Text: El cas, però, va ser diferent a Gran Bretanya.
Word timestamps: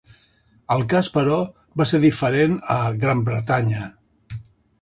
El 0.75 0.85
cas, 0.93 1.09
però, 1.17 1.35
va 1.81 1.87
ser 1.91 2.01
diferent 2.07 2.57
a 2.77 2.81
Gran 3.05 3.25
Bretanya. 3.29 3.85